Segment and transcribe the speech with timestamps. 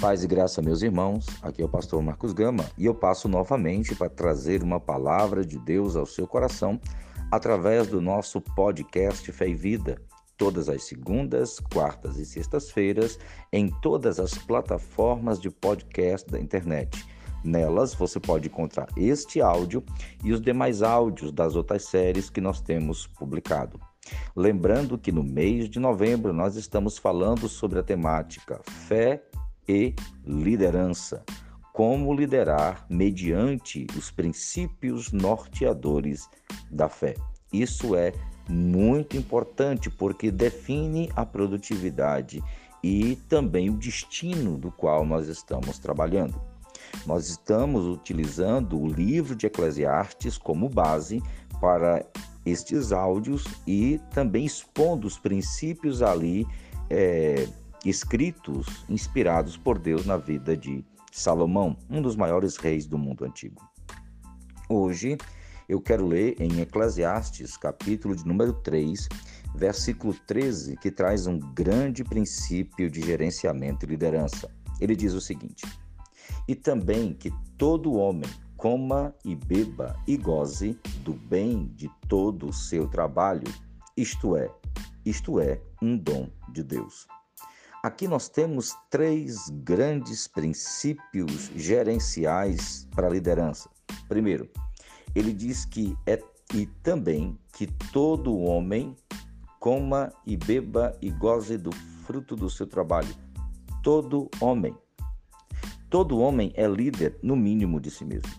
[0.00, 1.26] Paz e graça, meus irmãos.
[1.42, 5.58] Aqui é o pastor Marcos Gama e eu passo novamente para trazer uma palavra de
[5.58, 6.80] Deus ao seu coração
[7.30, 10.00] através do nosso podcast Fé e Vida,
[10.38, 13.18] todas as segundas, quartas e sextas-feiras,
[13.52, 17.06] em todas as plataformas de podcast da internet.
[17.44, 19.84] Nelas você pode encontrar este áudio
[20.24, 23.78] e os demais áudios das outras séries que nós temos publicado.
[24.34, 29.22] Lembrando que no mês de novembro nós estamos falando sobre a temática Fé
[29.70, 29.94] e
[30.26, 31.22] liderança.
[31.72, 36.28] Como liderar mediante os princípios norteadores
[36.68, 37.14] da fé.
[37.52, 38.12] Isso é
[38.48, 42.42] muito importante porque define a produtividade
[42.82, 46.40] e também o destino do qual nós estamos trabalhando.
[47.06, 51.22] Nós estamos utilizando o livro de Eclesiastes como base
[51.60, 52.04] para
[52.44, 56.46] estes áudios e também expondo os princípios ali
[56.88, 57.46] é,
[57.84, 63.62] escritos inspirados por Deus na vida de Salomão, um dos maiores reis do mundo antigo.
[64.68, 65.16] Hoje
[65.68, 69.08] eu quero ler em Eclesiastes, capítulo de número 3,
[69.54, 74.50] versículo 13, que traz um grande princípio de gerenciamento e liderança.
[74.80, 75.64] Ele diz o seguinte:
[76.46, 82.52] E também que todo homem coma e beba e goze do bem de todo o
[82.52, 83.46] seu trabalho,
[83.96, 84.50] isto é,
[85.04, 87.06] isto é um dom de Deus.
[87.82, 93.70] Aqui nós temos três grandes princípios gerenciais para a liderança.
[94.06, 94.50] Primeiro,
[95.14, 96.22] ele diz que é
[96.54, 98.94] e também que todo homem
[99.58, 101.70] coma e beba e goze do
[102.04, 103.14] fruto do seu trabalho.
[103.82, 104.76] Todo homem.
[105.88, 108.30] Todo homem é líder, no mínimo, de si mesmo.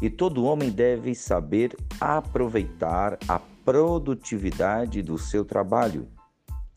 [0.00, 6.08] E todo homem deve saber aproveitar a produtividade do seu trabalho,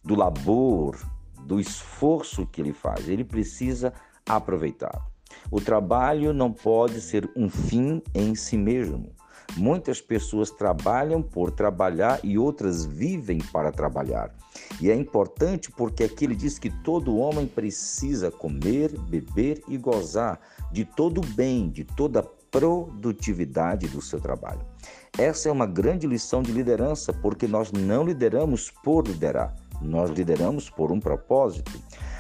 [0.04, 0.98] do labor,
[1.50, 3.10] do esforço que ele faz.
[3.10, 3.92] Ele precisa
[4.28, 5.04] aproveitar.
[5.50, 9.12] O trabalho não pode ser um fim em si mesmo.
[9.58, 14.32] Muitas pessoas trabalham por trabalhar e outras vivem para trabalhar.
[14.80, 20.40] E é importante porque aqui ele diz que todo homem precisa comer, beber e gozar
[20.72, 24.62] de todo o bem, de toda a produtividade do seu trabalho.
[25.18, 30.70] Essa é uma grande lição de liderança, porque nós não lideramos por liderar, nós lideramos
[30.70, 31.72] por um propósito.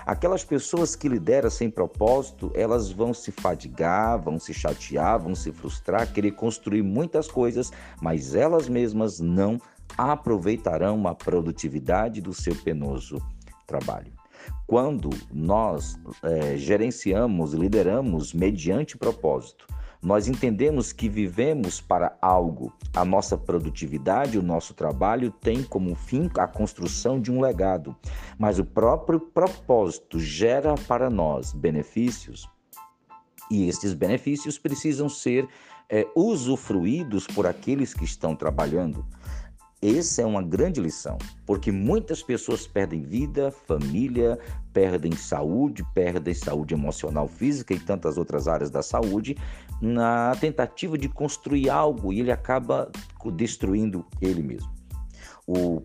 [0.05, 5.51] Aquelas pessoas que lideram sem propósito, elas vão se fadigar, vão se chatear, vão se
[5.51, 7.71] frustrar, querer construir muitas coisas,
[8.01, 9.59] mas elas mesmas não
[9.97, 13.21] aproveitarão a produtividade do seu penoso
[13.67, 14.11] trabalho.
[14.65, 19.67] Quando nós é, gerenciamos, lideramos mediante propósito,
[20.01, 22.73] nós entendemos que vivemos para algo.
[22.93, 27.95] A nossa produtividade, o nosso trabalho tem como fim a construção de um legado,
[28.37, 32.47] mas o próprio propósito gera para nós benefícios
[33.49, 35.47] e estes benefícios precisam ser
[35.89, 39.05] é, usufruídos por aqueles que estão trabalhando.
[39.81, 44.37] Essa é uma grande lição, porque muitas pessoas perdem vida, família,
[44.73, 49.37] perdem saúde, perdem saúde emocional, física e tantas outras áreas da saúde
[49.81, 52.91] na tentativa de construir algo e ele acaba
[53.33, 54.71] destruindo ele mesmo.
[55.47, 55.81] O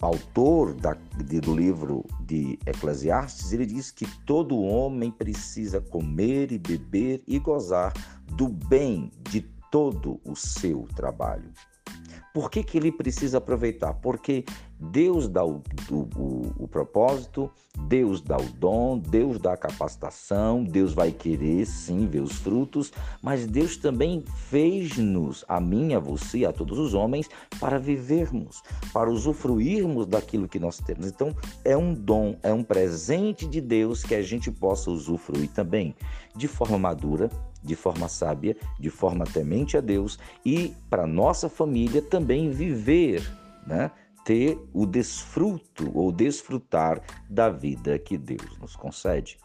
[0.00, 0.94] autor da,
[1.42, 7.92] do livro de Eclesiastes, ele diz que todo homem precisa comer e beber e gozar
[8.32, 9.40] do bem de
[9.70, 11.50] todo o seu trabalho.
[12.34, 13.94] Por que, que ele precisa aproveitar?
[13.94, 14.44] Porque
[14.78, 17.50] Deus dá o, o, o, propósito,
[17.88, 22.92] Deus dá o dom, Deus dá a capacitação, Deus vai querer sim ver os frutos,
[23.22, 27.28] mas Deus também fez-nos, a mim, a você, a todos os homens,
[27.58, 31.06] para vivermos, para usufruirmos daquilo que nós temos.
[31.06, 31.34] Então,
[31.64, 35.94] é um dom, é um presente de Deus que a gente possa usufruir também,
[36.34, 37.30] de forma madura,
[37.62, 43.26] de forma sábia, de forma temente a Deus e para nossa família também viver,
[43.66, 43.90] né?
[44.26, 47.00] Ter o desfruto ou desfrutar
[47.30, 49.38] da vida que Deus nos concede.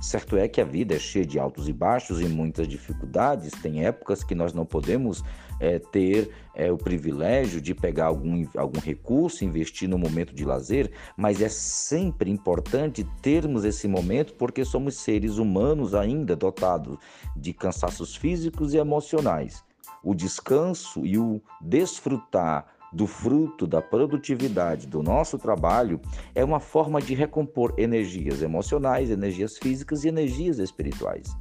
[0.00, 3.52] Certo é que a vida é cheia de altos e baixos e muitas dificuldades.
[3.62, 5.24] Tem épocas que nós não podemos
[5.60, 10.90] é, ter é, o privilégio de pegar algum, algum recurso, investir no momento de lazer,
[11.16, 16.98] mas é sempre importante termos esse momento porque somos seres humanos ainda dotados
[17.36, 19.64] de cansaços físicos e emocionais.
[20.02, 26.00] O descanso e o desfrutar do fruto da produtividade do nosso trabalho
[26.34, 31.36] é uma forma de recompor energias emocionais, energias físicas e energias espirituais.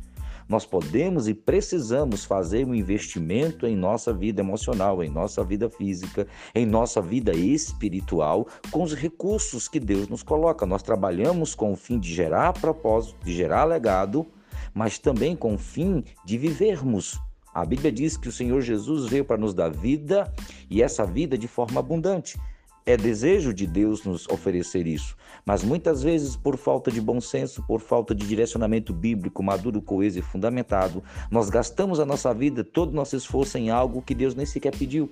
[0.48, 6.26] Nós podemos e precisamos fazer um investimento em nossa vida emocional, em nossa vida física,
[6.56, 10.66] em nossa vida espiritual, com os recursos que Deus nos coloca.
[10.66, 14.26] Nós trabalhamos com o fim de gerar propósito, de gerar legado,
[14.74, 17.20] mas também com o fim de vivermos.
[17.58, 20.32] A Bíblia diz que o Senhor Jesus veio para nos dar vida
[20.70, 22.40] e essa vida de forma abundante.
[22.86, 27.64] É desejo de Deus nos oferecer isso, mas muitas vezes, por falta de bom senso,
[27.64, 32.92] por falta de direcionamento bíblico maduro, coeso e fundamentado, nós gastamos a nossa vida, todo
[32.92, 35.10] o nosso esforço em algo que Deus nem sequer pediu.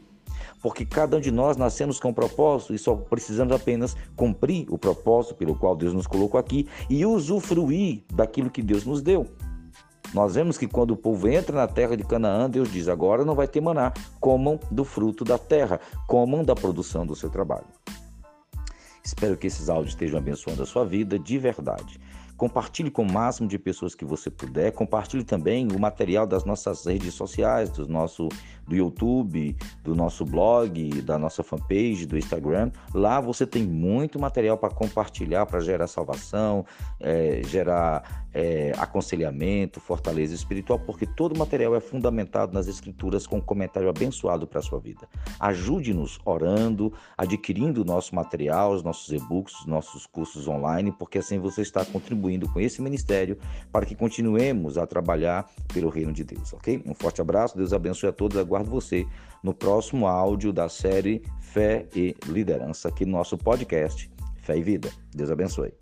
[0.62, 4.78] Porque cada um de nós nascemos com um propósito e só precisamos apenas cumprir o
[4.78, 9.26] propósito pelo qual Deus nos colocou aqui e usufruir daquilo que Deus nos deu.
[10.16, 13.36] Nós vemos que quando o povo entra na terra de Canaã, Deus diz: agora não
[13.36, 15.78] vai ter maná, comam do fruto da terra,
[16.08, 17.68] comam da produção do seu trabalho.
[19.04, 22.00] Espero que esses áudios estejam abençoando a sua vida de verdade.
[22.38, 24.72] Compartilhe com o máximo de pessoas que você puder.
[24.72, 28.30] Compartilhe também o material das nossas redes sociais, do nosso
[28.68, 32.72] do YouTube, do nosso blog, da nossa fanpage, do Instagram.
[32.94, 36.66] Lá você tem muito material para compartilhar, para gerar salvação,
[37.00, 43.38] é, gerar é, aconselhamento, fortaleza espiritual, porque todo o material é fundamentado nas Escrituras com
[43.38, 45.08] um comentário abençoado para a sua vida.
[45.40, 51.40] Ajude-nos orando, adquirindo o nosso material, os nossos e-books, os nossos cursos online, porque assim
[51.40, 51.86] você está
[52.26, 53.38] contribuindo com esse ministério
[53.72, 56.82] para que continuemos a trabalhar pelo reino de Deus, ok?
[56.86, 59.06] Um forte abraço, Deus abençoe a todos aguardo você
[59.44, 64.90] no próximo áudio da série Fé e Liderança aqui no nosso podcast Fé e Vida.
[65.14, 65.74] Deus abençoe.